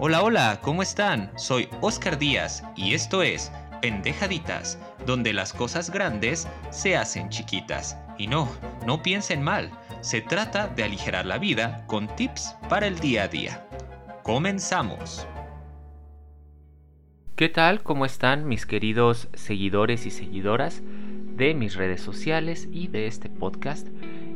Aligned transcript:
Hola, 0.00 0.22
hola, 0.22 0.60
¿cómo 0.62 0.82
están? 0.82 1.32
Soy 1.36 1.68
Oscar 1.80 2.20
Díaz 2.20 2.62
y 2.76 2.94
esto 2.94 3.20
es 3.24 3.50
Pendejaditas, 3.82 4.78
donde 5.04 5.32
las 5.32 5.52
cosas 5.52 5.90
grandes 5.90 6.46
se 6.70 6.96
hacen 6.96 7.30
chiquitas. 7.30 7.98
Y 8.16 8.28
no, 8.28 8.48
no 8.86 9.02
piensen 9.02 9.42
mal, 9.42 9.72
se 10.00 10.20
trata 10.20 10.68
de 10.68 10.84
aligerar 10.84 11.26
la 11.26 11.38
vida 11.38 11.84
con 11.88 12.06
tips 12.14 12.54
para 12.68 12.86
el 12.86 13.00
día 13.00 13.24
a 13.24 13.28
día. 13.28 13.66
Comenzamos. 14.22 15.26
¿Qué 17.34 17.48
tal? 17.48 17.82
¿Cómo 17.82 18.06
están 18.06 18.46
mis 18.46 18.66
queridos 18.66 19.26
seguidores 19.34 20.06
y 20.06 20.12
seguidoras 20.12 20.80
de 20.84 21.54
mis 21.54 21.74
redes 21.74 22.02
sociales 22.02 22.68
y 22.70 22.86
de 22.86 23.08
este 23.08 23.28
podcast? 23.28 23.88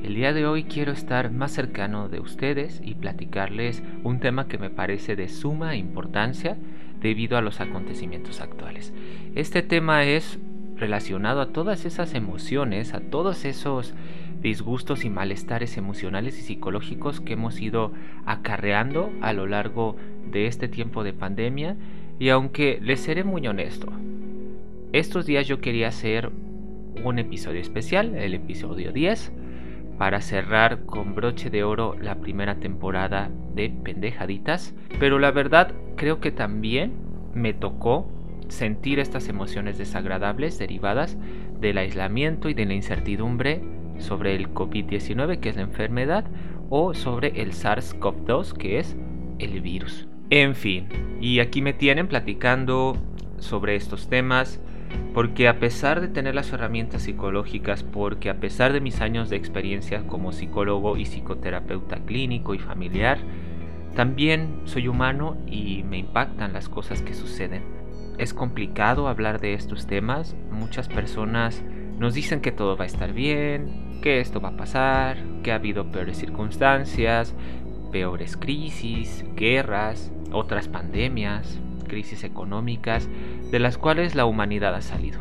El 0.03 0.16
día 0.16 0.32
de 0.32 0.46
hoy 0.46 0.64
quiero 0.64 0.91
estar 0.91 1.30
más 1.30 1.53
cercano 1.53 2.09
de 2.09 2.19
ustedes 2.19 2.82
y 2.84 2.95
platicarles 2.95 3.84
un 4.02 4.19
tema 4.19 4.48
que 4.48 4.59
me 4.59 4.69
parece 4.69 5.14
de 5.14 5.29
suma 5.29 5.77
importancia 5.77 6.56
debido 7.01 7.38
a 7.38 7.41
los 7.41 7.61
acontecimientos 7.61 8.41
actuales. 8.41 8.92
Este 9.37 9.62
tema 9.62 10.02
es 10.02 10.41
relacionado 10.75 11.41
a 11.41 11.52
todas 11.52 11.84
esas 11.84 12.15
emociones, 12.15 12.95
a 12.95 13.01
todos 13.01 13.45
esos 13.45 13.95
disgustos 14.41 15.05
y 15.05 15.11
malestares 15.11 15.77
emocionales 15.77 16.37
y 16.37 16.42
psicológicos 16.42 17.20
que 17.20 17.34
hemos 17.34 17.61
ido 17.61 17.92
acarreando 18.27 19.12
a 19.20 19.33
lo 19.33 19.47
largo 19.47 19.95
de 20.33 20.48
este 20.48 20.66
tiempo 20.66 21.05
de 21.05 21.12
pandemia 21.12 21.77
y 22.19 22.30
aunque 22.30 22.80
les 22.83 22.98
seré 22.98 23.23
muy 23.23 23.47
honesto, 23.47 23.87
estos 24.92 25.27
días 25.27 25.47
yo 25.47 25.61
quería 25.61 25.87
hacer 25.87 26.33
un 27.05 27.20
episodio 27.20 27.61
especial, 27.61 28.16
el 28.16 28.34
episodio 28.34 28.92
10, 28.92 29.33
para 30.02 30.20
cerrar 30.20 30.84
con 30.84 31.15
broche 31.15 31.48
de 31.48 31.62
oro 31.62 31.95
la 31.95 32.16
primera 32.16 32.56
temporada 32.56 33.30
de 33.55 33.70
Pendejaditas, 33.70 34.75
pero 34.98 35.20
la 35.20 35.30
verdad 35.30 35.75
creo 35.95 36.19
que 36.19 36.33
también 36.33 36.95
me 37.34 37.55
tocó 37.55 38.11
sentir 38.48 38.98
estas 38.98 39.28
emociones 39.28 39.78
desagradables 39.78 40.58
derivadas 40.58 41.17
del 41.61 41.78
aislamiento 41.78 42.48
y 42.48 42.55
de 42.55 42.67
la 42.67 42.75
incertidumbre 42.75 43.62
sobre 43.98 44.34
el 44.34 44.53
COVID-19, 44.53 45.39
que 45.39 45.50
es 45.50 45.55
la 45.55 45.62
enfermedad, 45.62 46.25
o 46.69 46.95
sobre 46.95 47.41
el 47.41 47.53
SARS-CoV-2, 47.53 48.55
que 48.55 48.80
es 48.80 48.97
el 49.39 49.61
virus. 49.61 50.08
En 50.30 50.56
fin, 50.56 50.89
y 51.20 51.39
aquí 51.39 51.62
me 51.62 51.75
tienen 51.75 52.08
platicando 52.08 52.97
sobre 53.39 53.77
estos 53.77 54.08
temas, 54.08 54.61
porque 55.15 55.48
a 55.48 55.59
pesar 55.59 56.01
de 56.01 56.09
tener 56.09 56.35
las 56.35 56.53
herramientas 56.53 57.03
psicológicas, 57.03 57.83
porque 57.83 58.31
a 58.31 58.41
pesar 58.41 58.73
de 58.73 58.81
mis 58.81 59.01
años 59.01 59.31
de 59.31 59.37
experiencia 59.37 60.07
como 60.07 60.33
psicólogo 60.33 60.97
y 60.97 61.05
psicoterapeuta 61.05 61.98
clínico 62.05 62.55
y 62.55 62.59
familiar, 62.59 63.19
también 63.95 64.63
soy 64.65 64.89
humano 64.89 65.37
y 65.47 65.83
me 65.83 65.98
impactan 65.98 66.53
las 66.53 66.69
cosas 66.69 67.03
que 67.03 67.15
suceden. 67.15 67.63
Es 68.19 68.33
complicado 68.33 69.09
hablar 69.09 69.41
de 69.41 69.55
estos 69.55 69.87
temas, 69.87 70.35
muchas 70.51 70.89
personas 70.89 71.63
nos 71.98 72.15
dicen 72.15 72.41
que 72.41 72.53
todo 72.53 72.77
va 72.77 72.85
a 72.85 72.87
estar 72.87 73.13
bien, 73.13 74.01
que 74.03 74.20
esto 74.20 74.41
va 74.41 74.51
a 74.51 74.57
pasar, 74.57 75.19
que 75.43 75.53
ha 75.53 75.57
habido 75.57 75.91
peores 75.91 76.19
circunstancias, 76.19 77.35
peores 77.91 78.37
crisis, 78.37 79.25
guerras, 79.37 80.13
otras 80.33 80.69
pandemias, 80.69 81.61
crisis 81.93 82.25
económicas 82.25 83.07
de 83.51 83.59
las 83.59 83.77
cuales 83.77 84.15
la 84.15 84.25
humanidad 84.25 84.75
ha 84.75 84.81
salido. 84.81 85.21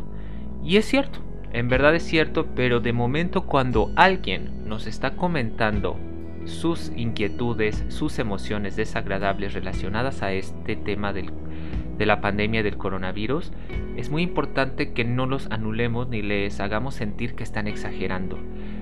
Y 0.64 0.78
es 0.78 0.86
cierto, 0.86 1.20
en 1.52 1.68
verdad 1.68 1.94
es 1.94 2.04
cierto, 2.04 2.48
pero 2.56 2.80
de 2.80 2.94
momento 2.94 3.42
cuando 3.42 3.92
alguien 3.98 4.66
nos 4.66 4.88
está 4.88 5.18
comentando 5.18 5.98
sus 6.46 6.94
inquietudes, 6.96 7.84
sus 7.90 8.20
emociones 8.20 8.78
desagradables 8.78 9.54
relacionadas 9.54 10.24
a 10.24 10.32
este 10.32 10.78
tema 10.78 11.12
del, 11.12 11.30
de 11.98 12.06
la 12.06 12.22
pandemia 12.22 12.64
del 12.64 12.78
coronavirus, 12.78 13.52
es 13.98 14.10
muy 14.10 14.24
importante 14.24 14.94
que 14.94 15.04
no 15.04 15.26
los 15.26 15.52
anulemos 15.52 16.08
ni 16.08 16.22
les 16.22 16.62
hagamos 16.62 16.96
sentir 16.96 17.36
que 17.36 17.44
están 17.44 17.68
exagerando. 17.68 18.40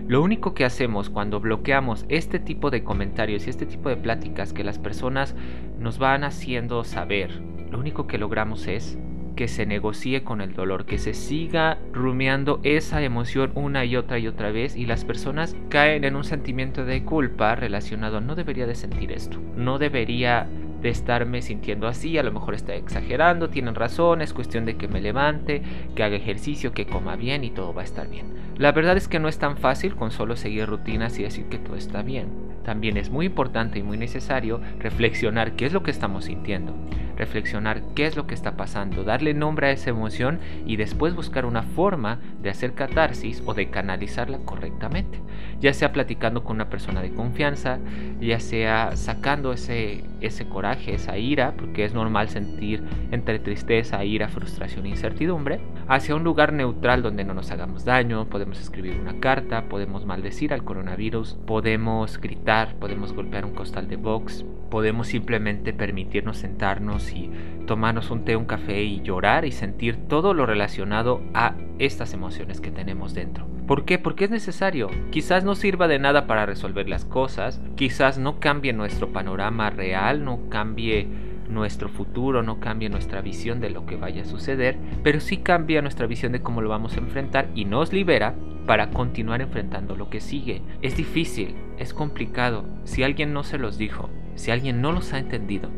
Lo 0.08 0.22
único 0.22 0.54
que 0.54 0.64
hacemos 0.64 1.10
cuando 1.10 1.40
bloqueamos 1.40 2.06
este 2.08 2.38
tipo 2.38 2.70
de 2.70 2.84
comentarios 2.84 3.48
y 3.48 3.50
este 3.50 3.66
tipo 3.66 3.90
de 3.90 3.98
pláticas 3.98 4.54
que 4.54 4.64
las 4.64 4.78
personas 4.78 5.36
nos 5.80 5.98
van 5.98 6.24
haciendo 6.24 6.84
saber 6.84 7.42
lo 7.72 7.80
único 7.80 8.08
que 8.08 8.18
logramos 8.18 8.68
es 8.68 8.98
que 9.36 9.48
se 9.48 9.66
negocie 9.66 10.24
con 10.24 10.42
el 10.42 10.54
dolor, 10.54 10.86
que 10.86 10.98
se 10.98 11.14
siga 11.14 11.78
rumiando 11.94 12.60
esa 12.64 13.02
emoción 13.02 13.52
una 13.56 13.86
y 13.86 13.96
otra 13.96 14.20
y 14.20 14.28
otra 14.28 14.52
vez 14.52 14.76
y 14.76 14.86
las 14.86 15.06
personas 15.06 15.56
caen 15.70 16.04
en 16.04 16.18
un 16.18 16.26
sentimiento 16.26 16.84
de 16.84 17.06
culpa 17.06 17.56
relacionado, 17.56 18.20
no 18.20 18.36
debería 18.36 18.68
de 18.68 18.76
sentir 18.76 19.14
esto, 19.14 19.40
no 19.56 19.78
debería 19.78 20.46
de 20.82 20.90
estarme 20.90 21.42
sintiendo 21.42 21.88
así, 21.88 22.18
a 22.18 22.24
lo 22.24 22.34
mejor 22.34 22.54
está 22.54 22.76
exagerando, 22.76 23.50
tienen 23.50 23.76
razón, 23.76 24.22
es 24.22 24.34
cuestión 24.34 24.66
de 24.66 24.76
que 24.76 24.90
me 24.90 25.00
levante, 25.00 25.62
que 25.96 26.04
haga 26.04 26.18
ejercicio, 26.18 26.74
que 26.74 26.86
coma 26.86 27.16
bien 27.16 27.46
y 27.46 27.52
todo 27.52 27.74
va 27.74 27.82
a 27.82 27.86
estar 27.86 28.10
bien. 28.10 28.34
La 28.58 28.74
verdad 28.74 28.98
es 28.98 29.08
que 29.08 29.20
no 29.20 29.30
es 29.30 29.40
tan 29.40 29.56
fácil 29.56 29.96
con 29.96 30.12
solo 30.12 30.36
seguir 30.36 30.66
rutinas 30.66 31.18
y 31.18 31.24
decir 31.24 31.46
que 31.46 31.60
todo 31.60 31.78
está 31.78 32.02
bien 32.02 32.50
también 32.70 32.98
es 32.98 33.10
muy 33.10 33.26
importante 33.26 33.80
y 33.80 33.84
muy 33.84 33.98
necesario 33.98 34.62
reflexionar 34.78 35.54
qué 35.54 35.66
es 35.66 35.74
lo 35.74 35.82
que 35.82 35.90
estamos 35.90 36.26
sintiendo, 36.26 36.76
reflexionar 37.20 37.84
qué 37.94 38.08
es 38.08 38.16
lo 38.16 38.26
que 38.26 38.34
está 38.34 38.58
pasando, 38.58 39.04
darle 39.04 39.36
nombre 39.36 39.68
a 39.68 39.72
esa 39.72 39.92
emoción 39.92 40.40
y 40.66 40.78
después 40.78 41.14
buscar 41.14 41.46
una 41.46 41.62
forma 41.62 42.20
de 42.42 42.50
hacer 42.50 42.74
catarsis 42.74 43.44
o 43.46 43.54
de 43.54 43.70
canalizarla 43.70 44.40
correctamente, 44.40 45.20
ya 45.60 45.74
sea 45.74 45.92
platicando 45.92 46.44
con 46.44 46.56
una 46.56 46.70
persona 46.70 47.02
de 47.04 47.14
confianza, 47.14 47.78
ya 48.20 48.40
sea 48.40 48.96
sacando 48.96 49.54
ese, 49.54 50.04
ese 50.22 50.48
coraje, 50.50 50.96
esa 50.96 51.18
ira, 51.18 51.54
porque 51.56 51.86
es 51.86 51.94
normal 51.94 52.30
sentir 52.30 52.84
entre 53.12 53.38
tristeza, 53.38 54.04
ira, 54.04 54.30
frustración 54.30 54.88
e 54.88 54.90
incertidumbre, 54.90 55.60
hacia 55.88 56.16
un 56.16 56.24
lugar 56.24 56.54
neutral 56.54 57.04
donde 57.04 57.24
no 57.24 57.36
nos 57.36 57.52
hagamos 57.52 57.86
daño, 57.86 58.26
podemos 58.26 58.60
escribir 58.60 59.00
una 59.00 59.20
carta, 59.20 59.66
podemos 59.70 60.06
maldecir 60.06 60.54
al 60.54 60.64
coronavirus, 60.64 61.38
podemos 61.46 62.20
gritar 62.20 62.40
podemos 62.80 63.14
golpear 63.14 63.46
un 63.46 63.54
costal 63.54 63.88
de 63.88 63.96
box, 63.96 64.46
podemos 64.70 65.08
simplemente 65.08 65.74
permitirnos 65.74 66.38
sentarnos 66.38 67.09
y 67.14 67.30
tomarnos 67.66 68.10
un 68.12 68.26
té, 68.26 68.36
un 68.36 68.46
café 68.46 68.84
y 68.84 69.02
llorar 69.02 69.46
y 69.46 69.52
sentir 69.52 70.08
todo 70.08 70.34
lo 70.34 70.46
relacionado 70.46 71.22
a 71.34 71.56
estas 71.78 72.14
emociones 72.14 72.62
que 72.62 72.72
tenemos 72.72 73.14
dentro. 73.14 73.48
¿Por 73.68 73.86
qué? 73.86 74.00
Porque 74.00 74.26
es 74.26 74.32
necesario. 74.32 74.90
Quizás 75.12 75.44
no 75.44 75.54
sirva 75.54 75.88
de 75.88 76.00
nada 76.00 76.26
para 76.26 76.48
resolver 76.48 76.90
las 76.90 77.06
cosas, 77.06 77.62
quizás 77.76 78.18
no 78.18 78.40
cambie 78.40 78.74
nuestro 78.74 79.14
panorama 79.14 79.70
real, 79.70 80.26
no 80.26 80.50
cambie 80.50 81.08
nuestro 81.50 81.90
futuro, 81.90 82.44
no 82.44 82.60
cambie 82.60 82.90
nuestra 82.90 83.22
visión 83.22 83.60
de 83.60 83.70
lo 83.70 83.86
que 83.86 83.96
vaya 83.96 84.22
a 84.22 84.26
suceder, 84.26 84.78
pero 85.04 85.20
sí 85.20 85.38
cambia 85.38 85.82
nuestra 85.82 86.08
visión 86.08 86.32
de 86.32 86.42
cómo 86.42 86.62
lo 86.62 86.70
vamos 86.70 86.96
a 86.96 87.00
enfrentar 87.00 87.50
y 87.56 87.66
nos 87.66 87.92
libera 87.92 88.36
para 88.66 88.92
continuar 88.92 89.42
enfrentando 89.42 89.96
lo 89.96 90.10
que 90.10 90.22
sigue. 90.22 90.62
Es 90.82 90.96
difícil, 90.96 91.56
es 91.78 91.94
complicado. 91.94 92.66
Si 92.84 93.04
alguien 93.04 93.34
no 93.34 93.44
se 93.44 93.58
los 93.58 93.78
dijo, 93.78 94.10
si 94.36 94.52
alguien 94.52 94.82
no 94.82 94.92
los 94.92 95.12
ha 95.14 95.20
entendido, 95.20 95.70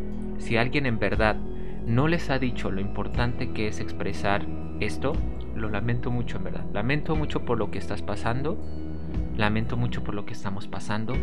si 0.42 0.58
alguien 0.58 0.86
en 0.86 1.00
verdad 1.00 1.38
no 1.86 2.08
les 2.08 2.30
ha 2.30 2.40
dicho 2.40 2.72
lo 2.72 2.82
importante 2.82 3.52
que 3.52 3.68
es 3.68 3.80
expresar 3.80 4.46
esto, 4.80 5.14
lo 5.56 5.70
lamento 5.70 6.12
mucho 6.12 6.38
en 6.38 6.44
verdad. 6.46 6.66
Lamento 6.74 7.16
mucho 7.16 7.46
por 7.46 7.58
lo 7.58 7.72
que 7.72 7.78
estás 7.78 8.02
pasando, 8.02 8.58
lamento 9.38 9.78
mucho 9.78 10.04
por 10.04 10.16
lo 10.16 10.26
que 10.26 10.34
estamos 10.34 10.68
pasando. 10.68 11.14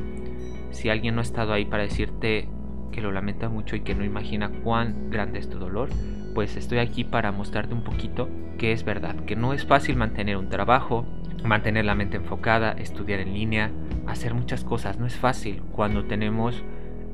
Si 0.71 0.89
alguien 0.89 1.15
no 1.15 1.21
ha 1.21 1.25
estado 1.25 1.53
ahí 1.53 1.65
para 1.65 1.83
decirte 1.83 2.49
que 2.93 3.01
lo 3.01 3.13
lamenta 3.13 3.49
mucho 3.49 3.77
y 3.77 3.81
que 3.81 3.95
no 3.95 4.05
imagina 4.05 4.51
cuán 4.63 5.11
grande 5.11 5.39
es 5.39 5.51
tu 5.51 5.59
dolor, 5.59 5.89
pues 6.35 6.57
estoy 6.57 6.79
aquí 6.79 7.05
para 7.05 7.33
mostrarte 7.33 7.75
un 7.75 7.83
poquito 7.83 8.29
que 8.59 8.73
es 8.73 8.85
verdad, 8.85 9.17
que 9.25 9.37
no 9.37 9.53
es 9.53 9.67
fácil 9.67 9.97
mantener 9.97 10.37
un 10.37 10.49
trabajo, 10.49 11.07
mantener 11.45 11.85
la 11.85 11.95
mente 11.95 12.17
enfocada, 12.17 12.73
estudiar 12.73 13.21
en 13.21 13.35
línea, 13.35 13.71
hacer 14.07 14.35
muchas 14.35 14.65
cosas. 14.65 14.99
No 14.99 15.07
es 15.07 15.17
fácil 15.17 15.63
cuando 15.73 16.05
tenemos 16.05 16.63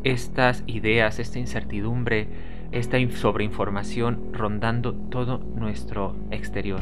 estas 0.04 0.62
ideas, 0.66 1.18
esta 1.18 1.38
incertidumbre, 1.38 2.28
esta 2.72 2.98
sobreinformación 3.10 4.32
rondando 4.32 4.94
todo 4.94 5.38
nuestro 5.38 6.16
exterior, 6.30 6.80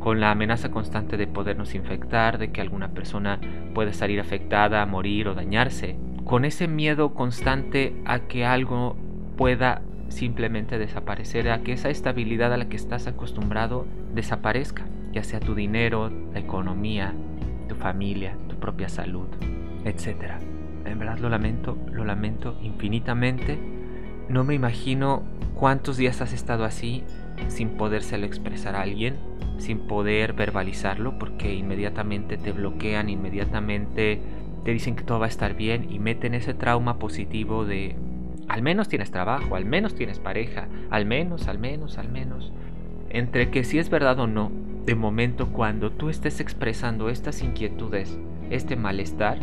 con 0.00 0.20
la 0.20 0.30
amenaza 0.30 0.70
constante 0.70 1.16
de 1.16 1.26
podernos 1.26 1.74
infectar, 1.74 2.38
de 2.38 2.52
que 2.52 2.60
alguna 2.60 2.90
persona 2.90 3.40
pueda 3.74 3.92
salir 3.92 4.20
afectada, 4.20 4.84
morir 4.86 5.28
o 5.28 5.34
dañarse, 5.34 5.96
con 6.24 6.44
ese 6.44 6.68
miedo 6.68 7.14
constante 7.14 7.94
a 8.04 8.20
que 8.20 8.44
algo 8.44 8.96
pueda 9.36 9.82
simplemente 10.08 10.78
desaparecer, 10.78 11.50
a 11.50 11.62
que 11.62 11.72
esa 11.72 11.90
estabilidad 11.90 12.52
a 12.52 12.56
la 12.56 12.68
que 12.68 12.76
estás 12.76 13.06
acostumbrado 13.06 13.86
desaparezca 14.14 14.84
ya 15.12 15.24
sea 15.24 15.40
tu 15.40 15.54
dinero, 15.54 16.10
la 16.32 16.40
economía, 16.40 17.14
tu 17.68 17.74
familia, 17.74 18.36
tu 18.48 18.56
propia 18.56 18.88
salud, 18.88 19.28
etc. 19.84 20.57
En 20.90 20.98
verdad 20.98 21.18
lo 21.18 21.28
lamento, 21.28 21.78
lo 21.92 22.04
lamento 22.04 22.58
infinitamente. 22.62 23.58
No 24.28 24.44
me 24.44 24.54
imagino 24.54 25.22
cuántos 25.54 25.96
días 25.96 26.20
has 26.20 26.32
estado 26.32 26.64
así 26.64 27.04
sin 27.48 27.70
podérselo 27.70 28.26
expresar 28.26 28.74
a 28.74 28.82
alguien, 28.82 29.16
sin 29.58 29.80
poder 29.80 30.32
verbalizarlo, 30.32 31.18
porque 31.18 31.54
inmediatamente 31.54 32.36
te 32.36 32.52
bloquean, 32.52 33.08
inmediatamente 33.08 34.20
te 34.64 34.72
dicen 34.72 34.96
que 34.96 35.04
todo 35.04 35.18
va 35.18 35.26
a 35.26 35.30
estar 35.30 35.54
bien 35.54 35.90
y 35.90 35.98
meten 35.98 36.34
ese 36.34 36.54
trauma 36.54 36.98
positivo 36.98 37.64
de 37.64 37.96
Al 38.48 38.62
menos 38.62 38.88
tienes 38.88 39.10
trabajo, 39.10 39.56
al 39.56 39.66
menos 39.66 39.94
tienes 39.94 40.18
pareja, 40.18 40.68
al 40.90 41.04
menos, 41.04 41.48
al 41.48 41.58
menos, 41.58 41.98
al 41.98 42.08
menos. 42.08 42.52
Entre 43.10 43.50
que 43.50 43.62
si 43.62 43.78
es 43.78 43.90
verdad 43.90 44.18
o 44.20 44.26
no, 44.26 44.50
de 44.86 44.94
momento 44.94 45.48
cuando 45.52 45.90
tú 45.90 46.08
estés 46.08 46.40
expresando 46.40 47.10
estas 47.10 47.42
inquietudes, 47.42 48.18
este 48.50 48.74
malestar, 48.74 49.38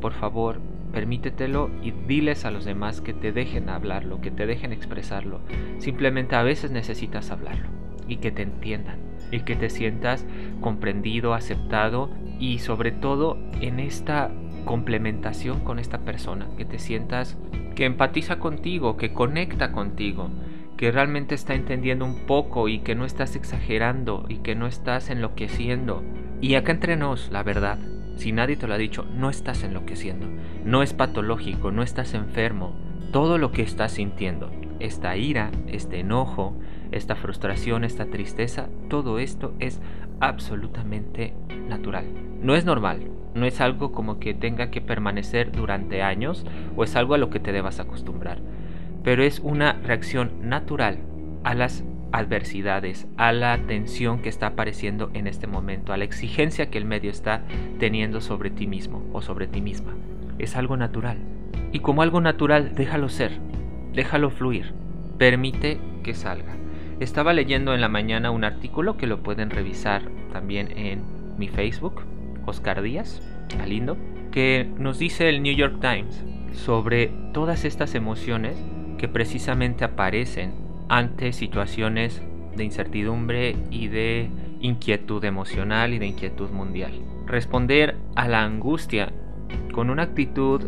por 0.00 0.12
favor, 0.12 0.60
permítetelo 0.92 1.70
y 1.82 1.90
diles 1.90 2.44
a 2.44 2.50
los 2.50 2.64
demás 2.64 3.00
que 3.00 3.12
te 3.12 3.32
dejen 3.32 3.68
hablarlo, 3.68 4.20
que 4.20 4.30
te 4.30 4.46
dejen 4.46 4.72
expresarlo. 4.72 5.40
Simplemente 5.78 6.36
a 6.36 6.42
veces 6.42 6.70
necesitas 6.70 7.30
hablarlo 7.30 7.68
y 8.06 8.16
que 8.16 8.30
te 8.30 8.42
entiendan 8.42 8.98
y 9.30 9.40
que 9.40 9.56
te 9.56 9.70
sientas 9.70 10.26
comprendido, 10.60 11.34
aceptado 11.34 12.10
y 12.38 12.58
sobre 12.58 12.90
todo 12.90 13.38
en 13.60 13.80
esta 13.80 14.30
complementación 14.64 15.60
con 15.60 15.78
esta 15.78 15.98
persona, 15.98 16.48
que 16.56 16.64
te 16.64 16.78
sientas 16.78 17.36
que 17.74 17.84
empatiza 17.84 18.38
contigo, 18.38 18.96
que 18.96 19.12
conecta 19.12 19.72
contigo, 19.72 20.30
que 20.76 20.90
realmente 20.90 21.34
está 21.34 21.54
entendiendo 21.54 22.04
un 22.04 22.26
poco 22.26 22.68
y 22.68 22.80
que 22.80 22.94
no 22.94 23.04
estás 23.04 23.36
exagerando 23.36 24.24
y 24.28 24.38
que 24.38 24.54
no 24.54 24.66
estás 24.66 25.10
enloqueciendo. 25.10 26.02
Y 26.40 26.54
acá 26.54 26.72
entre 26.72 26.96
nos, 26.96 27.30
la 27.30 27.42
verdad, 27.42 27.78
si 28.20 28.32
nadie 28.32 28.56
te 28.56 28.66
lo 28.66 28.74
ha 28.74 28.78
dicho, 28.78 29.06
no 29.16 29.30
estás 29.30 29.62
enloqueciendo, 29.62 30.26
no 30.62 30.82
es 30.82 30.92
patológico, 30.92 31.70
no 31.70 31.82
estás 31.82 32.12
enfermo. 32.12 32.74
Todo 33.12 33.38
lo 33.38 33.50
que 33.50 33.62
estás 33.62 33.92
sintiendo, 33.92 34.50
esta 34.78 35.16
ira, 35.16 35.50
este 35.68 36.00
enojo, 36.00 36.54
esta 36.92 37.16
frustración, 37.16 37.82
esta 37.82 38.04
tristeza, 38.04 38.68
todo 38.90 39.18
esto 39.18 39.54
es 39.58 39.80
absolutamente 40.20 41.32
natural. 41.66 42.04
No 42.42 42.54
es 42.54 42.66
normal, 42.66 43.10
no 43.34 43.46
es 43.46 43.58
algo 43.62 43.90
como 43.90 44.20
que 44.20 44.34
tenga 44.34 44.70
que 44.70 44.82
permanecer 44.82 45.50
durante 45.50 46.02
años 46.02 46.44
o 46.76 46.84
es 46.84 46.96
algo 46.96 47.14
a 47.14 47.18
lo 47.18 47.30
que 47.30 47.40
te 47.40 47.52
debas 47.52 47.80
acostumbrar, 47.80 48.38
pero 49.02 49.22
es 49.22 49.40
una 49.40 49.72
reacción 49.72 50.46
natural 50.46 50.98
a 51.42 51.54
las 51.54 51.84
adversidades, 52.12 53.06
a 53.16 53.32
la 53.32 53.58
tensión 53.66 54.20
que 54.20 54.28
está 54.28 54.48
apareciendo 54.48 55.10
en 55.14 55.26
este 55.26 55.46
momento, 55.46 55.92
a 55.92 55.96
la 55.96 56.04
exigencia 56.04 56.70
que 56.70 56.78
el 56.78 56.84
medio 56.84 57.10
está 57.10 57.42
teniendo 57.78 58.20
sobre 58.20 58.50
ti 58.50 58.66
mismo 58.66 59.04
o 59.12 59.22
sobre 59.22 59.46
ti 59.46 59.60
misma. 59.60 59.94
Es 60.38 60.56
algo 60.56 60.76
natural. 60.76 61.18
Y 61.72 61.80
como 61.80 62.02
algo 62.02 62.20
natural, 62.20 62.74
déjalo 62.74 63.08
ser, 63.08 63.32
déjalo 63.92 64.30
fluir, 64.30 64.72
permite 65.18 65.78
que 66.02 66.14
salga. 66.14 66.56
Estaba 66.98 67.32
leyendo 67.32 67.74
en 67.74 67.80
la 67.80 67.88
mañana 67.88 68.30
un 68.30 68.44
artículo 68.44 68.96
que 68.96 69.06
lo 69.06 69.22
pueden 69.22 69.50
revisar 69.50 70.02
también 70.32 70.76
en 70.76 71.02
mi 71.38 71.48
Facebook, 71.48 72.02
Oscar 72.46 72.82
Díaz, 72.82 73.22
lindo, 73.66 73.96
que 74.30 74.68
nos 74.78 74.98
dice 74.98 75.28
el 75.28 75.42
New 75.42 75.54
York 75.54 75.80
Times 75.80 76.24
sobre 76.52 77.08
todas 77.32 77.64
estas 77.64 77.94
emociones 77.94 78.56
que 78.98 79.08
precisamente 79.08 79.84
aparecen 79.84 80.52
ante 80.90 81.32
situaciones 81.32 82.20
de 82.56 82.64
incertidumbre 82.64 83.56
y 83.70 83.86
de 83.86 84.28
inquietud 84.60 85.24
emocional 85.24 85.94
y 85.94 86.00
de 86.00 86.06
inquietud 86.06 86.50
mundial. 86.50 86.90
Responder 87.26 87.96
a 88.16 88.26
la 88.26 88.42
angustia 88.42 89.12
con 89.72 89.88
una 89.88 90.02
actitud 90.02 90.62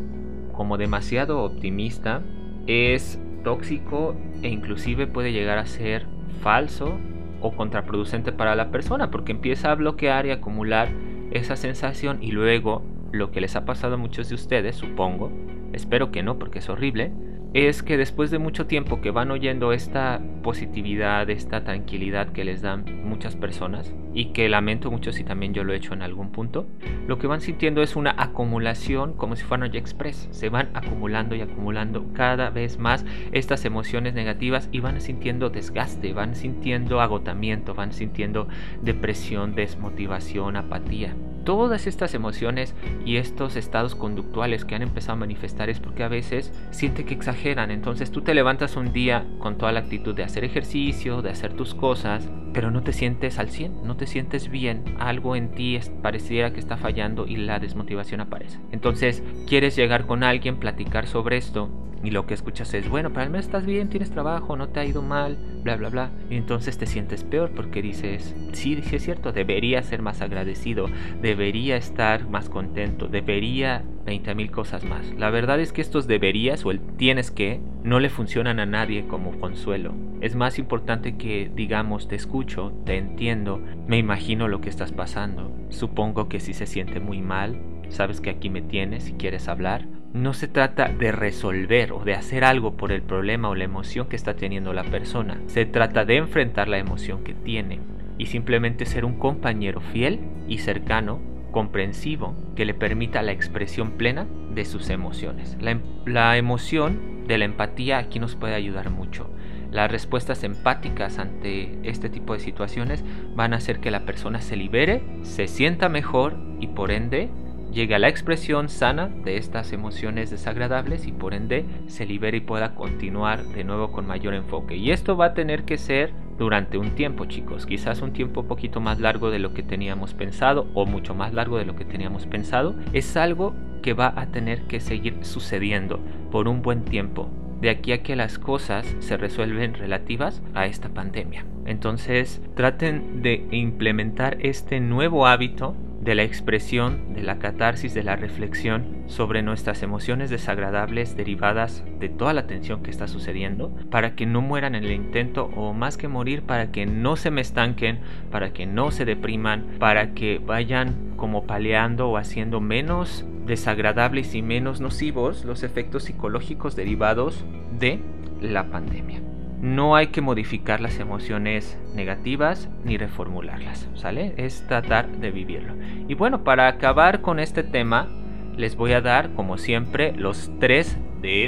como 0.53 0.79
demasiado 0.79 1.43
optimista 1.43 2.23
es 2.69 3.21
tóxico 3.43 4.15
e 4.43 4.49
inclusive 4.49 5.09
puede 5.09 5.33
llegar 5.33 5.59
a 5.59 5.67
ser 5.67 6.07
falso 6.41 7.01
o 7.41 7.57
contraproducente 7.57 8.31
para 8.31 8.55
la 8.55 8.71
persona 8.71 9.11
porque 9.11 9.33
empieza 9.33 9.73
a 9.73 9.75
bloquear 9.75 10.27
y 10.27 10.31
acumular 10.31 10.89
esa 11.33 11.57
sensación 11.57 12.23
y 12.23 12.31
luego 12.31 12.85
lo 13.11 13.33
que 13.33 13.41
les 13.41 13.57
ha 13.57 13.65
pasado 13.65 13.95
a 13.95 13.99
muchos 13.99 14.29
de 14.29 14.37
ustedes, 14.37 14.77
supongo, 14.77 15.33
espero 15.73 16.13
que 16.13 16.23
no 16.23 16.39
porque 16.39 16.61
es 16.61 16.69
horrible, 16.69 17.13
es 17.55 17.83
que 17.83 17.97
después 17.97 18.31
de 18.31 18.39
mucho 18.39 18.67
tiempo 18.67 19.01
que 19.01 19.11
van 19.11 19.31
oyendo 19.31 19.73
esta 19.73 20.21
positividad, 20.43 21.29
esta 21.29 21.65
tranquilidad 21.65 22.29
que 22.29 22.45
les 22.45 22.63
dan 22.63 22.85
muchas 23.05 23.37
personas, 23.37 23.93
y 24.15 24.27
que 24.27 24.49
lamento 24.49 24.91
mucho 24.91 25.13
si 25.13 25.25
también 25.25 25.55
yo 25.55 25.65
lo 25.65 25.73
he 25.73 25.77
hecho 25.77 25.95
en 25.95 26.03
algún 26.03 26.33
punto, 26.33 26.67
lo 27.07 27.19
que 27.19 27.27
van 27.27 27.41
sintiendo 27.41 27.83
es 27.83 27.97
una 27.97 28.15
acumulación 28.17 29.15
como 29.15 29.37
si 29.37 29.45
fuera 29.45 29.67
un 29.67 29.75
express. 29.75 30.29
Se 30.31 30.49
van 30.49 30.71
acumulando 30.75 31.35
y 31.35 31.41
acumulando 31.41 32.13
cada 32.13 32.51
vez 32.51 32.79
más 32.79 33.05
estas 33.33 33.65
emociones 33.65 34.15
negativas 34.15 34.69
y 34.73 34.81
van 34.81 35.01
sintiendo 35.01 35.51
desgaste, 35.51 36.13
van 36.13 36.35
sintiendo 36.35 37.01
agotamiento, 37.01 37.75
van 37.75 37.93
sintiendo 37.93 38.49
depresión, 38.83 39.55
desmotivación, 39.55 40.57
apatía. 40.57 41.15
Todas 41.44 41.87
estas 41.87 42.15
emociones 42.15 42.75
y 43.05 43.17
estos 43.17 43.56
estados 43.56 43.94
conductuales 43.94 44.65
que 44.65 44.75
han 44.75 44.83
empezado 44.83 45.15
a 45.15 45.17
manifestar 45.17 45.71
es 45.71 45.81
porque 45.81 46.05
a 46.05 46.09
veces 46.09 46.53
siente 46.71 47.05
que 47.05 47.15
exageran. 47.15 47.71
Entonces 47.71 48.11
tú 48.11 48.21
te 48.21 48.35
levantas 48.35 48.77
un 48.77 48.93
día 48.93 49.27
con 49.39 49.59
toda 49.59 49.73
la 49.73 49.81
actitud 49.81 50.15
de 50.15 50.25
hacer 50.25 50.44
ejercicio, 50.44 51.23
de 51.23 51.31
hacer 51.31 51.55
tus 51.55 51.75
cosas, 51.75 52.29
pero 52.53 52.71
no 52.71 52.83
te 52.83 52.93
sientes 52.93 53.39
al 53.39 53.51
100, 53.51 53.85
no 53.85 53.97
te 53.97 54.07
sientes 54.07 54.51
bien, 54.51 54.83
algo 54.99 55.37
en 55.37 55.51
ti 55.51 55.79
pareciera 56.03 56.53
que 56.53 56.61
está 56.61 56.77
fallando 56.77 57.27
y 57.27 57.37
la 57.37 57.59
desmotivación 57.59 58.21
aparece. 58.21 58.59
Entonces 58.73 59.23
quieres 59.47 59.77
llegar 59.77 60.07
con 60.07 60.23
alguien, 60.23 60.57
platicar 60.57 61.07
sobre 61.07 61.37
esto 61.37 61.71
y 62.05 62.11
lo 62.11 62.27
que 62.27 62.35
escuchas 62.35 62.75
es, 62.75 62.89
bueno, 62.89 63.11
pero 63.11 63.23
al 63.23 63.31
menos 63.31 63.47
estás 63.47 63.65
bien, 63.65 63.89
tienes 63.89 64.11
trabajo, 64.11 64.57
no 64.57 64.69
te 64.69 64.81
ha 64.81 64.85
ido 64.85 65.03
mal, 65.03 65.39
bla, 65.63 65.77
bla, 65.77 65.89
bla. 65.89 66.11
Y 66.31 66.37
entonces 66.37 66.77
te 66.77 66.87
sientes 66.87 67.23
peor 67.23 67.53
porque 67.55 67.81
dices, 67.81 68.35
sí, 68.53 68.81
sí 68.83 68.97
es 68.97 69.05
cierto, 69.05 69.33
debería 69.33 69.83
ser 69.83 70.03
más 70.03 70.21
agradecido, 70.21 70.89
debería 71.21 71.77
estar 71.77 72.29
más 72.29 72.49
contento, 72.49 73.07
debería 73.07 73.85
20 74.05 74.35
mil 74.35 74.51
cosas 74.51 74.85
más. 74.85 75.07
La 75.15 75.31
verdad 75.31 75.61
es 75.61 75.73
que 75.73 75.81
estos 75.81 76.09
deberías 76.09 76.65
o 76.65 76.73
el 76.73 76.81
tienes 76.81 77.31
que 77.31 77.61
no 77.84 78.00
le 78.00 78.11
funcionan 78.11 78.61
a 78.61 78.67
nadie 78.67 79.06
como 79.06 79.38
consuelo. 79.40 79.94
Es 80.20 80.34
más 80.34 80.58
importante 80.58 81.17
que 81.17 81.50
digamos 81.55 82.08
te 82.08 82.17
escucho, 82.17 82.73
te 82.84 82.96
entiendo, 82.96 83.61
me 83.87 83.99
imagino 83.99 84.49
lo 84.49 84.61
que 84.61 84.69
estás 84.69 84.93
pasando. 84.93 85.52
Supongo 85.70 86.29
que 86.29 86.40
si 86.40 86.55
se 86.55 86.67
siente 86.67 87.00
muy 87.00 87.23
mal, 87.23 87.61
sabes 87.88 88.20
que 88.20 88.31
aquí 88.31 88.50
me 88.50 88.62
tienes 88.62 89.05
si 89.05 89.12
quieres 89.12 89.49
hablar 89.49 89.87
no 90.12 90.34
se 90.34 90.46
trata 90.46 90.88
de 90.88 91.11
resolver 91.11 91.93
o 91.93 92.05
de 92.05 92.14
hacer 92.14 92.44
algo 92.44 92.76
por 92.76 92.93
el 92.93 93.02
problema 93.02 93.49
o 93.49 93.55
la 93.55 93.64
emoción 93.64 94.08
que 94.08 94.17
está 94.17 94.34
teniendo 94.34 94.73
la 94.73 94.84
persona. 94.84 95.40
Se 95.46 95.64
trata 95.64 96.05
de 96.05 96.17
enfrentar 96.17 96.69
la 96.69 96.79
emoción 96.79 97.25
que 97.25 97.34
tiene 97.34 97.81
y 98.19 98.26
simplemente 98.26 98.84
ser 98.84 99.05
un 99.05 99.19
compañero 99.19 99.81
fiel 99.81 100.20
y 100.46 100.58
cercano, 100.58 101.20
comprensivo, 101.53 102.35
que 102.57 102.65
le 102.65 102.75
permita 102.75 103.23
la 103.23 103.33
expresión 103.33 103.93
plena 103.93 104.27
de 104.55 104.65
sus 104.65 104.91
emociones. 104.91 105.57
La, 105.61 105.79
la 106.05 106.37
emoción 106.37 107.25
de 107.27 107.39
la 107.39 107.45
empatía 107.45 107.99
aquí 107.99 108.19
nos 108.19 108.35
puede 108.35 108.55
ayudar 108.55 108.91
mucho. 108.91 109.31
Las 109.71 109.91
respuestas 109.91 110.44
empáticas 110.44 111.19
ante 111.19 111.79
este 111.89 112.11
tipo 112.11 112.35
de 112.35 112.41
situaciones 112.41 113.05
van 113.35 113.55
a 113.55 113.56
hacer 113.56 113.81
que 113.81 113.91
la 113.91 114.05
persona 114.05 114.41
se 114.41 114.56
libere, 114.56 115.03
se 115.23 115.47
sienta 115.47 115.89
mejor 115.89 116.37
y 116.61 116.67
por 116.67 116.91
ende 116.91 117.31
llegue 117.73 117.94
a 117.94 117.99
la 117.99 118.09
expresión 118.09 118.69
sana 118.69 119.09
de 119.09 119.39
estas 119.39 119.73
emociones 119.73 120.31
desagradables 120.31 121.06
y 121.06 121.13
por 121.13 121.32
ende 121.32 121.65
se 121.87 122.05
libere 122.05 122.39
y 122.39 122.41
pueda 122.41 122.75
continuar 122.75 123.44
de 123.44 123.65
nuevo 123.65 123.93
con 123.93 124.06
mayor 124.06 124.35
enfoque. 124.35 124.77
Y 124.77 124.91
esto 124.91 125.17
va 125.17 125.27
a 125.27 125.35
tener 125.35 125.65
que 125.65 125.79
ser 125.79 126.13
durante 126.39 126.79
un 126.79 126.91
tiempo, 126.94 127.24
chicos. 127.27 127.67
Quizás 127.67 128.03
un 128.03 128.12
tiempo 128.12 128.41
un 128.41 128.48
poquito 128.48 128.81
más 128.81 129.01
largo 129.01 129.31
de 129.31 129.39
lo 129.39 129.55
que 129.55 129.62
teníamos 129.62 130.15
pensado 130.15 130.67
o 130.74 130.86
mucho 130.86 131.15
más 131.15 131.32
largo 131.34 131.58
de 131.58 131.65
lo 131.65 131.77
que 131.77 131.84
teníamos 131.84 132.27
pensado. 132.27 132.74
Es 132.93 133.17
algo 133.17 133.55
que 133.82 133.94
va 133.94 134.12
a 134.17 134.27
tener 134.27 134.62
que 134.62 134.81
seguir 134.81 135.17
sucediendo 135.22 136.01
por 136.31 136.48
un 136.48 136.62
buen 136.62 136.84
tiempo 136.84 137.29
de 137.62 137.70
aquí 137.70 137.93
a 137.93 138.03
que 138.03 138.17
las 138.17 138.41
cosas 138.41 138.84
se 138.98 139.17
resuelven 139.17 139.74
relativas 139.74 140.43
a 140.53 140.67
esta 140.67 140.89
pandemia. 140.89 141.46
Entonces 141.65 142.43
traten 142.56 143.22
de 143.22 143.46
implementar 143.53 144.36
este 144.41 144.81
nuevo 144.81 145.29
hábito 145.29 145.77
de 146.03 146.17
la 146.17 146.25
expresión, 146.25 147.15
de 147.15 147.23
la 147.23 147.39
catarsis, 147.39 147.94
de 147.94 148.03
la 148.03 148.17
reflexión 148.17 149.05
sobre 149.06 149.43
nuestras 149.43 149.85
emociones 149.85 150.31
desagradables 150.31 151.17
derivadas 151.17 151.85
de 152.01 152.09
toda 152.09 152.32
la 152.32 152.49
tensión 152.49 152.82
que 152.82 152.91
está 152.91 153.06
sucediendo, 153.06 153.73
para 153.89 154.17
que 154.17 154.27
no 154.27 154.41
mueran 154.41 154.75
en 154.75 154.85
el 154.85 154.93
intento 154.93 155.44
o 155.55 155.73
más 155.73 155.97
que 155.97 156.09
morir, 156.09 156.43
para 156.43 156.73
que 156.73 156.87
no 156.87 157.15
se 157.15 157.31
me 157.31 157.41
estanquen, 157.41 158.01
para 158.32 158.53
que 158.53 158.67
no 158.67 158.91
se 158.91 159.05
depriman, 159.05 159.77
para 159.79 160.13
que 160.13 160.41
vayan 160.44 161.13
como 161.17 161.47
paleando 161.47 162.09
o 162.11 162.17
haciendo 162.17 162.61
menos 162.61 163.25
desagradables 163.47 164.35
y 164.35 164.43
menos 164.43 164.81
nocivos 164.81 165.44
los 165.44 165.63
efectos 165.63 166.05
psicológicos 166.05 166.75
derivados 166.75 167.44
de 167.79 168.01
la 168.41 168.71
pandemia 168.71 169.31
no 169.63 169.95
hay 169.95 170.09
que 170.09 170.21
modificar 170.21 170.81
las 170.81 170.99
emociones 170.99 171.79
negativas 171.95 172.69
ni 172.85 172.99
reformularlas, 172.99 173.89
¿sale? 173.95 174.35
Es 174.37 174.67
tratar 174.67 175.09
de 175.09 175.31
vivirlo. 175.31 175.75
Y 176.09 176.15
bueno, 176.15 176.43
para 176.43 176.67
acabar 176.67 177.21
con 177.21 177.39
este 177.39 177.63
tema, 177.63 178.09
les 178.57 178.75
voy 178.75 178.93
a 178.93 179.01
dar, 179.01 179.31
como 179.35 179.59
siempre, 179.59 180.13
los 180.17 180.51
tres 180.59 180.99
de 181.23 181.47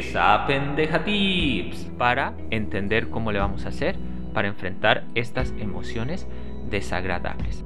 para 1.99 2.35
entender 2.51 3.11
cómo 3.11 3.33
le 3.33 3.41
vamos 3.41 3.67
a 3.67 3.71
hacer 3.71 3.97
para 4.33 4.47
enfrentar 4.47 5.05
estas 5.17 5.53
emociones 5.59 6.29
desagradables. 6.71 7.65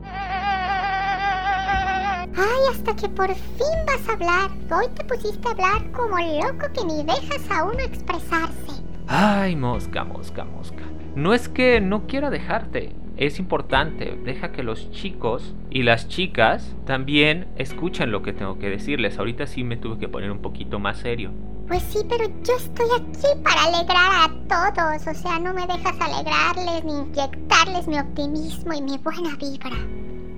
Ay, 2.35 2.61
hasta 2.71 2.97
que 2.97 3.11
por 3.11 3.29
fin 3.35 3.67
vas 3.87 4.09
a 4.09 4.13
hablar. 4.13 4.51
Hoy 4.71 4.87
te 4.95 5.05
pusiste 5.05 5.47
a 5.49 5.51
hablar 5.51 5.91
como 5.93 6.17
loco 6.17 6.67
que 6.73 6.85
ni 6.87 7.03
dejas 7.03 7.51
a 7.51 7.65
uno 7.65 7.81
expresarse. 7.81 8.78
Ay, 9.09 9.57
mosca, 9.57 10.05
mosca, 10.05 10.45
mosca. 10.45 10.83
No 11.15 11.33
es 11.33 11.49
que 11.49 11.81
no 11.81 12.07
quiera 12.07 12.29
dejarte. 12.29 12.93
Es 13.17 13.39
importante, 13.39 14.17
deja 14.23 14.53
que 14.53 14.63
los 14.63 14.91
chicos 14.93 15.55
y 15.71 15.83
las 15.83 16.09
chicas 16.09 16.77
también 16.85 17.49
escuchen 17.57 18.13
lo 18.13 18.23
que 18.23 18.35
tengo 18.35 18.59
que 18.59 18.69
decirles. 18.69 19.19
Ahorita 19.19 19.47
sí 19.47 19.65
me 19.65 19.79
tuve 19.79 19.99
que 19.99 20.09
poner 20.09 20.31
un 20.31 20.41
poquito 20.41 20.79
más 20.79 20.99
serio. 20.99 21.33
Pues 21.67 21.83
sí, 21.83 22.01
pero 22.09 22.27
yo 22.45 22.57
estoy 22.57 22.87
aquí 22.97 23.43
para 23.43 23.65
alegrar 23.65 24.11
a 24.13 24.73
todos. 24.75 25.07
O 25.07 25.21
sea, 25.21 25.39
no 25.39 25.55
me 25.55 25.63
dejas 25.63 25.97
alegrarles 26.01 26.85
ni 26.85 26.99
inyectarles 26.99 27.89
mi 27.89 27.99
optimismo 27.99 28.73
y 28.75 28.83
mi 28.83 28.99
buena 28.99 29.37
vibra. 29.37 29.77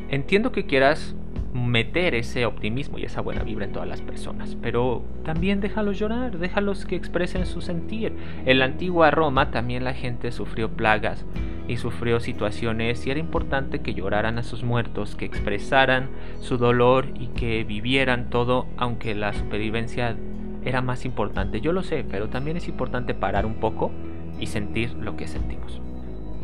Entiendo 0.08 0.52
que 0.52 0.64
quieras 0.64 1.14
meter 1.52 2.14
ese 2.14 2.46
optimismo 2.46 2.98
y 2.98 3.04
esa 3.04 3.20
buena 3.20 3.42
vibra 3.42 3.64
en 3.64 3.72
todas 3.72 3.88
las 3.88 4.00
personas, 4.00 4.56
pero 4.60 5.02
también 5.24 5.60
déjalos 5.60 5.98
llorar, 5.98 6.38
déjalos 6.38 6.86
que 6.86 6.96
expresen 6.96 7.46
su 7.46 7.60
sentir. 7.60 8.12
En 8.46 8.58
la 8.58 8.66
antigua 8.66 9.10
Roma 9.10 9.50
también 9.50 9.84
la 9.84 9.94
gente 9.94 10.32
sufrió 10.32 10.70
plagas 10.70 11.24
y 11.66 11.76
sufrió 11.76 12.20
situaciones 12.20 13.06
y 13.06 13.10
era 13.10 13.20
importante 13.20 13.80
que 13.80 13.94
lloraran 13.94 14.38
a 14.38 14.42
sus 14.42 14.62
muertos, 14.62 15.16
que 15.16 15.24
expresaran 15.24 16.10
su 16.40 16.56
dolor 16.56 17.06
y 17.18 17.28
que 17.28 17.64
vivieran 17.64 18.30
todo, 18.30 18.66
aunque 18.76 19.14
la 19.14 19.32
supervivencia 19.32 20.16
era 20.64 20.82
más 20.82 21.04
importante. 21.04 21.60
Yo 21.60 21.72
lo 21.72 21.82
sé, 21.82 22.04
pero 22.08 22.28
también 22.28 22.56
es 22.56 22.68
importante 22.68 23.14
parar 23.14 23.46
un 23.46 23.54
poco 23.54 23.90
y 24.38 24.46
sentir 24.46 24.92
lo 24.94 25.16
que 25.16 25.26
sentimos. 25.26 25.80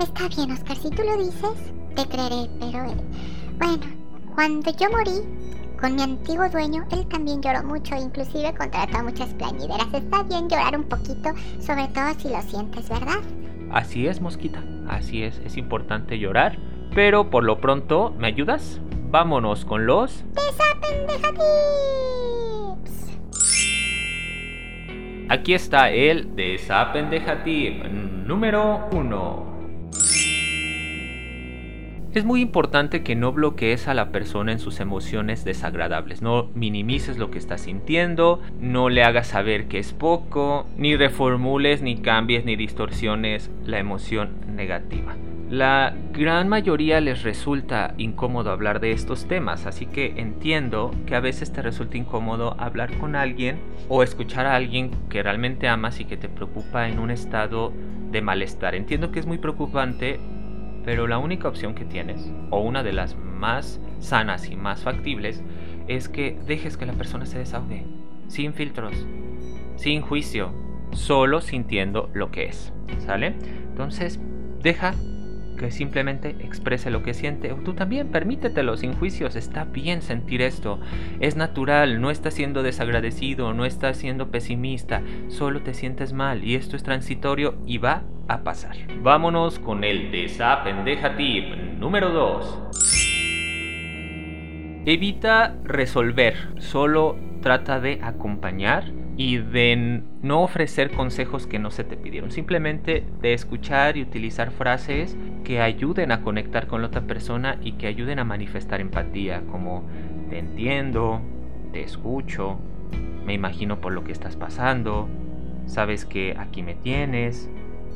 Está 0.00 0.28
bien, 0.28 0.50
Oscar, 0.52 0.76
si 0.76 0.90
tú 0.90 1.02
lo 1.02 1.16
dices, 1.18 1.72
te 1.94 2.04
creeré, 2.06 2.48
pero 2.60 2.84
eh, 2.84 2.96
bueno, 3.58 3.95
cuando 4.36 4.70
yo 4.70 4.88
morí 4.90 5.22
con 5.80 5.94
mi 5.94 6.02
antiguo 6.02 6.46
dueño, 6.50 6.84
él 6.92 7.06
también 7.08 7.40
lloró 7.40 7.64
mucho, 7.64 7.96
inclusive 7.96 8.54
contrató 8.54 9.02
muchas 9.02 9.32
plañideras. 9.32 9.86
Está 9.94 10.22
bien 10.24 10.46
llorar 10.48 10.76
un 10.76 10.84
poquito, 10.84 11.30
sobre 11.58 11.88
todo 11.88 12.12
si 12.18 12.28
lo 12.28 12.42
sientes, 12.42 12.86
¿verdad? 12.90 13.22
Así 13.72 14.06
es, 14.06 14.20
Mosquita, 14.20 14.62
así 14.88 15.22
es, 15.22 15.38
es 15.38 15.56
importante 15.56 16.18
llorar, 16.18 16.58
pero 16.94 17.30
por 17.30 17.44
lo 17.44 17.62
pronto, 17.62 18.14
¿me 18.18 18.26
ayudas? 18.26 18.78
Vámonos 19.10 19.64
con 19.64 19.86
los... 19.86 20.22
¡Desapendejatips! 20.34 23.18
Aquí 25.30 25.54
está 25.54 25.90
el 25.90 26.36
Desapendejatip 26.36 27.84
número 28.26 28.86
1. 28.92 29.55
Es 32.12 32.24
muy 32.24 32.40
importante 32.40 33.02
que 33.02 33.14
no 33.14 33.32
bloquees 33.32 33.88
a 33.88 33.94
la 33.94 34.10
persona 34.10 34.52
en 34.52 34.58
sus 34.58 34.80
emociones 34.80 35.44
desagradables, 35.44 36.22
no 36.22 36.48
minimices 36.54 37.18
lo 37.18 37.30
que 37.30 37.38
está 37.38 37.58
sintiendo, 37.58 38.40
no 38.58 38.88
le 38.88 39.02
hagas 39.02 39.26
saber 39.26 39.68
que 39.68 39.78
es 39.78 39.92
poco, 39.92 40.66
ni 40.78 40.96
reformules, 40.96 41.82
ni 41.82 41.96
cambies, 41.96 42.46
ni 42.46 42.56
distorsiones 42.56 43.50
la 43.64 43.78
emoción 43.78 44.30
negativa. 44.56 45.14
La 45.50 45.94
gran 46.12 46.48
mayoría 46.48 47.00
les 47.00 47.22
resulta 47.22 47.94
incómodo 47.98 48.50
hablar 48.50 48.80
de 48.80 48.90
estos 48.90 49.28
temas, 49.28 49.66
así 49.66 49.86
que 49.86 50.14
entiendo 50.16 50.92
que 51.06 51.14
a 51.14 51.20
veces 51.20 51.52
te 51.52 51.62
resulta 51.62 51.98
incómodo 51.98 52.56
hablar 52.58 52.96
con 52.98 53.14
alguien 53.14 53.60
o 53.88 54.02
escuchar 54.02 54.46
a 54.46 54.56
alguien 54.56 54.90
que 55.08 55.22
realmente 55.22 55.68
amas 55.68 56.00
y 56.00 56.04
que 56.04 56.16
te 56.16 56.28
preocupa 56.28 56.88
en 56.88 56.98
un 56.98 57.12
estado 57.12 57.72
de 58.10 58.22
malestar. 58.22 58.74
Entiendo 58.74 59.12
que 59.12 59.20
es 59.20 59.26
muy 59.26 59.38
preocupante 59.38 60.18
pero 60.86 61.08
la 61.08 61.18
única 61.18 61.48
opción 61.48 61.74
que 61.74 61.84
tienes, 61.84 62.30
o 62.50 62.60
una 62.60 62.84
de 62.84 62.92
las 62.92 63.16
más 63.16 63.80
sanas 63.98 64.48
y 64.48 64.56
más 64.56 64.84
factibles, 64.84 65.42
es 65.88 66.08
que 66.08 66.38
dejes 66.46 66.76
que 66.76 66.86
la 66.86 66.92
persona 66.92 67.26
se 67.26 67.40
desahogue, 67.40 67.84
sin 68.28 68.54
filtros, 68.54 68.94
sin 69.74 70.00
juicio, 70.00 70.52
solo 70.92 71.40
sintiendo 71.40 72.08
lo 72.14 72.30
que 72.30 72.44
es, 72.44 72.72
¿sale? 73.04 73.34
Entonces, 73.68 74.20
deja 74.62 74.94
que 75.56 75.70
simplemente 75.70 76.36
exprese 76.40 76.90
lo 76.90 77.02
que 77.02 77.14
siente. 77.14 77.54
Tú 77.64 77.74
también 77.74 78.08
permítetelo 78.08 78.76
sin 78.76 78.94
juicios. 78.94 79.36
Está 79.36 79.64
bien 79.64 80.02
sentir 80.02 80.42
esto. 80.42 80.80
Es 81.20 81.36
natural. 81.36 82.00
No 82.00 82.10
estás 82.10 82.34
siendo 82.34 82.62
desagradecido. 82.62 83.52
No 83.54 83.64
estás 83.64 83.96
siendo 83.96 84.30
pesimista. 84.30 85.02
Solo 85.28 85.62
te 85.62 85.74
sientes 85.74 86.12
mal. 86.12 86.44
Y 86.44 86.54
esto 86.54 86.76
es 86.76 86.82
transitorio 86.82 87.56
y 87.66 87.78
va 87.78 88.02
a 88.28 88.42
pasar. 88.42 88.76
Vámonos 89.02 89.58
con 89.58 89.84
el 89.84 90.10
desapendeja 90.10 91.16
tip 91.16 91.54
número 91.78 92.10
2. 92.10 92.62
Evita 94.86 95.56
resolver. 95.64 96.34
Solo 96.58 97.18
trata 97.42 97.80
de 97.80 97.98
acompañar 98.02 98.84
y 99.16 99.38
de 99.38 100.02
no 100.22 100.42
ofrecer 100.42 100.90
consejos 100.90 101.46
que 101.46 101.58
no 101.58 101.70
se 101.70 101.84
te 101.84 101.96
pidieron, 101.96 102.30
simplemente 102.30 103.04
de 103.22 103.32
escuchar 103.32 103.96
y 103.96 104.02
utilizar 104.02 104.50
frases 104.50 105.16
que 105.42 105.60
ayuden 105.60 106.12
a 106.12 106.22
conectar 106.22 106.66
con 106.66 106.82
la 106.82 106.88
otra 106.88 107.02
persona 107.02 107.58
y 107.62 107.72
que 107.72 107.86
ayuden 107.86 108.18
a 108.18 108.24
manifestar 108.24 108.80
empatía, 108.80 109.42
como 109.50 109.88
te 110.28 110.38
entiendo, 110.38 111.22
te 111.72 111.82
escucho, 111.82 112.58
me 113.24 113.32
imagino 113.32 113.80
por 113.80 113.92
lo 113.92 114.04
que 114.04 114.12
estás 114.12 114.36
pasando, 114.36 115.08
sabes 115.66 116.04
que 116.04 116.36
aquí 116.38 116.62
me 116.62 116.74
tienes, 116.74 117.48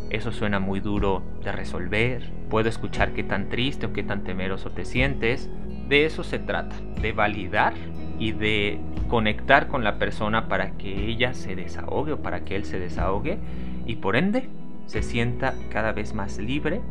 eso 0.09 0.33
suena 0.33 0.59
muy 0.59 0.81
duro 0.81 1.23
de 1.45 1.53
resolver, 1.53 2.33
puedo 2.49 2.69
escuchar 2.69 3.13
qué 3.13 3.25
tan 3.25 3.51
triste 3.51 3.87
o 3.87 3.93
qué 3.93 4.03
tan 4.03 4.25
temeroso 4.25 4.71
te 4.71 4.87
sientes, 4.87 5.51
de 5.89 6.07
eso 6.07 6.25
se 6.25 6.39
trata, 6.39 6.77
de 7.03 7.13
validar 7.13 7.75
y 8.21 8.33
de 8.33 8.79
conectar 9.09 9.67
con 9.67 9.83
la 9.83 9.99
persona 9.99 10.47
para 10.47 10.73
que 10.77 11.07
ella 11.07 11.35
se 11.35 11.57
desahogue 11.57 12.13
o 12.13 12.23
para 12.23 12.45
que 12.45 12.55
él 12.55 12.65
se 12.65 12.79
desahogue 12.79 13.39
y 13.87 13.97
por 13.97 14.15
ende 14.15 14.49
se 14.87 15.03
sienta 15.03 15.55
cada 15.71 15.93
vez 15.93 16.15
más 16.15 16.39
libre 16.39 16.83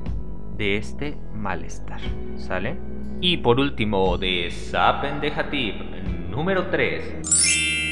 de 0.58 0.76
este 0.76 1.16
malestar. 1.36 2.02
¿Sale? 2.36 2.78
Y 3.22 3.38
por 3.38 3.60
último, 3.60 4.18
de 4.18 4.48
esa 4.48 5.00
pendeja 5.02 5.50
tip 5.50 5.76
número 6.30 6.68
3. 6.68 7.84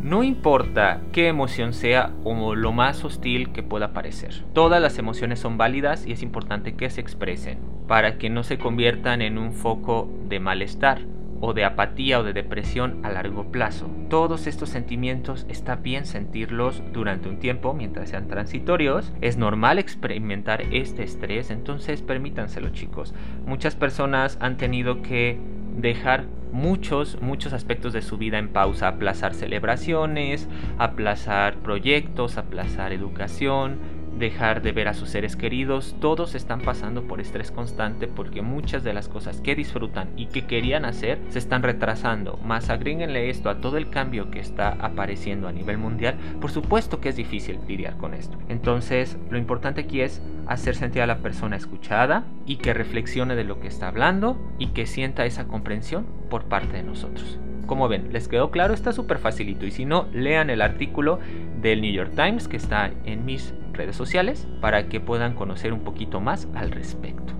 No 0.00 0.22
importa 0.22 1.02
qué 1.12 1.28
emoción 1.28 1.72
sea 1.72 2.12
o 2.24 2.54
lo 2.54 2.72
más 2.72 3.04
hostil 3.04 3.52
que 3.52 3.62
pueda 3.62 3.92
parecer. 3.92 4.44
Todas 4.52 4.80
las 4.80 4.98
emociones 4.98 5.40
son 5.40 5.56
válidas 5.58 6.06
y 6.06 6.12
es 6.12 6.22
importante 6.22 6.74
que 6.74 6.90
se 6.90 7.00
expresen 7.00 7.58
para 7.86 8.18
que 8.18 8.30
no 8.30 8.42
se 8.42 8.58
conviertan 8.58 9.20
en 9.20 9.36
un 9.36 9.52
foco 9.52 10.08
de 10.28 10.40
malestar 10.40 11.00
o 11.40 11.52
de 11.52 11.64
apatía 11.64 12.20
o 12.20 12.22
de 12.22 12.32
depresión 12.32 13.00
a 13.04 13.10
largo 13.10 13.50
plazo. 13.50 13.90
Todos 14.08 14.46
estos 14.46 14.68
sentimientos 14.68 15.46
está 15.48 15.76
bien 15.76 16.06
sentirlos 16.06 16.82
durante 16.92 17.28
un 17.28 17.38
tiempo 17.38 17.74
mientras 17.74 18.10
sean 18.10 18.28
transitorios. 18.28 19.12
Es 19.20 19.36
normal 19.36 19.78
experimentar 19.78 20.62
este 20.72 21.02
estrés, 21.02 21.50
entonces 21.50 22.02
permítanselo 22.02 22.70
chicos. 22.70 23.14
Muchas 23.46 23.76
personas 23.76 24.38
han 24.40 24.56
tenido 24.56 25.02
que 25.02 25.38
dejar 25.76 26.24
muchos, 26.52 27.20
muchos 27.20 27.52
aspectos 27.52 27.92
de 27.92 28.02
su 28.02 28.16
vida 28.16 28.38
en 28.38 28.48
pausa, 28.48 28.88
aplazar 28.88 29.34
celebraciones, 29.34 30.48
aplazar 30.78 31.56
proyectos, 31.56 32.38
aplazar 32.38 32.92
educación, 32.92 33.78
dejar 34.18 34.62
de 34.62 34.72
ver 34.72 34.88
a 34.88 34.94
sus 34.94 35.10
seres 35.10 35.36
queridos, 35.36 35.94
todos 36.00 36.34
están 36.34 36.60
pasando 36.60 37.02
por 37.02 37.20
estrés 37.20 37.50
constante 37.50 38.08
porque 38.08 38.42
muchas 38.42 38.82
de 38.82 38.92
las 38.92 39.08
cosas 39.08 39.40
que 39.40 39.54
disfrutan 39.54 40.10
y 40.16 40.26
que 40.26 40.46
querían 40.46 40.84
hacer 40.84 41.18
se 41.28 41.38
están 41.38 41.62
retrasando. 41.62 42.38
Más 42.38 42.70
agréguenle 42.70 43.30
esto 43.30 43.50
a 43.50 43.60
todo 43.60 43.76
el 43.76 43.90
cambio 43.90 44.30
que 44.30 44.40
está 44.40 44.70
apareciendo 44.80 45.48
a 45.48 45.52
nivel 45.52 45.78
mundial, 45.78 46.16
por 46.40 46.50
supuesto 46.50 47.00
que 47.00 47.10
es 47.10 47.16
difícil 47.16 47.58
lidiar 47.68 47.96
con 47.96 48.14
esto. 48.14 48.38
Entonces, 48.48 49.18
lo 49.30 49.38
importante 49.38 49.82
aquí 49.82 50.00
es 50.00 50.22
hacer 50.46 50.76
sentir 50.76 51.02
a 51.02 51.06
la 51.06 51.18
persona 51.18 51.56
escuchada 51.56 52.24
y 52.46 52.56
que 52.56 52.74
reflexione 52.74 53.36
de 53.36 53.44
lo 53.44 53.60
que 53.60 53.68
está 53.68 53.88
hablando 53.88 54.38
y 54.58 54.68
que 54.68 54.86
sienta 54.86 55.26
esa 55.26 55.46
comprensión 55.46 56.06
por 56.30 56.44
parte 56.44 56.76
de 56.76 56.82
nosotros. 56.82 57.38
Como 57.66 57.88
ven, 57.88 58.12
¿les 58.12 58.28
quedó 58.28 58.52
claro? 58.52 58.74
Está 58.74 58.92
súper 58.92 59.18
facilito 59.18 59.66
y 59.66 59.72
si 59.72 59.84
no, 59.84 60.06
lean 60.12 60.50
el 60.50 60.62
artículo 60.62 61.18
del 61.60 61.80
New 61.80 61.92
York 61.92 62.12
Times 62.14 62.46
que 62.46 62.56
está 62.56 62.92
en 63.04 63.24
mis 63.24 63.54
redes 63.76 63.96
sociales 63.96 64.46
para 64.60 64.88
que 64.88 65.00
puedan 65.00 65.34
conocer 65.34 65.72
un 65.72 65.80
poquito 65.80 66.20
más 66.20 66.48
al 66.54 66.70
respecto. 66.70 67.32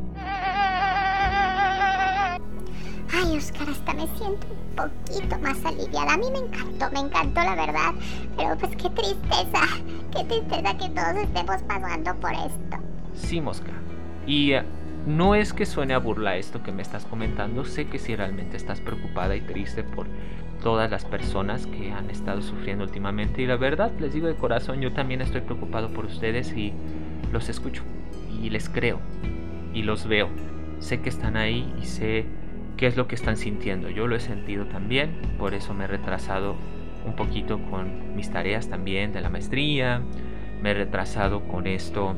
Ay, 3.12 3.36
Oscar, 3.36 3.68
hasta 3.70 3.94
me 3.94 4.06
siento 4.18 4.46
un 4.50 4.76
poquito 4.76 5.38
más 5.38 5.64
aliviada. 5.64 6.14
A 6.14 6.18
mí 6.18 6.26
me 6.32 6.38
encantó, 6.38 6.90
me 6.92 7.00
encantó 7.00 7.40
la 7.40 7.54
verdad. 7.54 7.94
Pero 8.36 8.56
pues 8.58 8.76
qué 8.76 8.90
tristeza, 8.90 9.60
qué 10.12 10.24
tristeza 10.24 10.76
que 10.76 10.88
todos 10.90 11.16
estemos 11.22 11.62
pasando 11.62 12.14
por 12.16 12.32
esto. 12.32 12.76
Sí, 13.14 13.40
Mosca. 13.40 13.72
Y 14.26 14.52
eh, 14.52 14.64
no 15.06 15.34
es 15.34 15.52
que 15.52 15.66
suene 15.66 15.94
a 15.94 15.98
burla 15.98 16.36
esto 16.36 16.62
que 16.62 16.72
me 16.72 16.82
estás 16.82 17.04
comentando. 17.06 17.64
Sé 17.64 17.86
que 17.86 17.98
si 17.98 18.16
realmente 18.16 18.56
estás 18.56 18.80
preocupada 18.80 19.36
y 19.36 19.40
triste 19.40 19.84
por 19.84 20.06
todas 20.62 20.90
las 20.90 21.04
personas 21.04 21.66
que 21.66 21.92
han 21.92 22.10
estado 22.10 22.42
sufriendo 22.42 22.84
últimamente. 22.84 23.42
Y 23.42 23.46
la 23.46 23.56
verdad, 23.56 23.92
les 23.98 24.14
digo 24.14 24.26
de 24.26 24.34
corazón, 24.34 24.80
yo 24.80 24.92
también 24.92 25.20
estoy 25.20 25.42
preocupado 25.42 25.90
por 25.90 26.04
ustedes 26.04 26.52
y 26.56 26.72
los 27.32 27.48
escucho. 27.48 27.82
Y 28.42 28.50
les 28.50 28.68
creo. 28.68 29.00
Y 29.72 29.82
los 29.82 30.06
veo. 30.06 30.28
Sé 30.78 31.00
que 31.00 31.08
están 31.08 31.36
ahí 31.36 31.72
y 31.80 31.86
sé 31.86 32.26
qué 32.76 32.86
es 32.86 32.96
lo 32.96 33.08
que 33.08 33.14
están 33.14 33.36
sintiendo. 33.36 33.88
Yo 33.88 34.06
lo 34.06 34.16
he 34.16 34.20
sentido 34.20 34.66
también, 34.66 35.20
por 35.38 35.54
eso 35.54 35.74
me 35.74 35.84
he 35.84 35.86
retrasado 35.86 36.56
un 37.06 37.14
poquito 37.14 37.58
con 37.70 38.14
mis 38.16 38.30
tareas 38.30 38.68
también 38.68 39.12
de 39.12 39.20
la 39.20 39.30
maestría, 39.30 40.02
me 40.62 40.72
he 40.72 40.74
retrasado 40.74 41.42
con 41.48 41.66
esto 41.66 42.14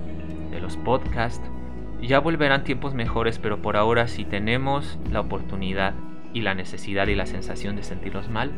de 0.51 0.61
los 0.61 0.77
podcasts. 0.77 1.49
Ya 2.01 2.21
volverán 2.21 2.65
tiempos 2.65 2.95
mejores, 2.95 3.39
pero 3.39 3.61
por 3.61 3.77
ahora 3.77 4.09
si 4.09 4.25
tenemos 4.25 4.99
la 5.11 5.21
oportunidad 5.21 5.95
y 6.33 6.43
la 6.43 6.55
necesidad 6.55 7.07
y 7.09 7.15
la 7.15 7.27
sensación 7.27 7.77
de 7.77 7.83
sentirnos 7.83 8.29
mal, 8.29 8.51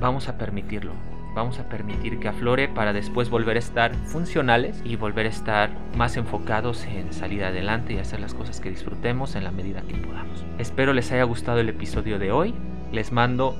vamos 0.00 0.28
a 0.28 0.38
permitirlo. 0.38 0.92
Vamos 1.34 1.58
a 1.58 1.68
permitir 1.68 2.18
que 2.18 2.28
aflore 2.28 2.66
para 2.66 2.94
después 2.94 3.28
volver 3.28 3.56
a 3.56 3.58
estar 3.58 3.94
funcionales 4.06 4.80
y 4.84 4.96
volver 4.96 5.26
a 5.26 5.28
estar 5.28 5.70
más 5.94 6.16
enfocados 6.16 6.84
en 6.86 7.12
salir 7.12 7.44
adelante 7.44 7.92
y 7.92 7.98
hacer 7.98 8.20
las 8.20 8.32
cosas 8.32 8.58
que 8.58 8.70
disfrutemos 8.70 9.34
en 9.34 9.44
la 9.44 9.50
medida 9.50 9.82
que 9.82 9.96
podamos. 9.96 10.46
Espero 10.58 10.94
les 10.94 11.12
haya 11.12 11.24
gustado 11.24 11.60
el 11.60 11.68
episodio 11.68 12.18
de 12.18 12.32
hoy. 12.32 12.54
Les 12.90 13.12
mando 13.12 13.54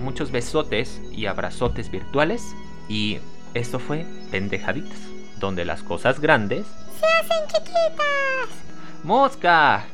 muchos 0.00 0.30
besotes 0.30 1.00
y 1.10 1.24
abrazotes 1.24 1.90
virtuales. 1.90 2.54
Y 2.90 3.20
esto 3.54 3.78
fue 3.78 4.04
Pendejaditas, 4.30 5.08
donde 5.40 5.64
las 5.64 5.82
cosas 5.82 6.20
grandes 6.20 6.66
se 7.00 7.06
hacen 7.06 7.46
chiquitas. 7.48 8.50
¡Mosca! 9.02 9.86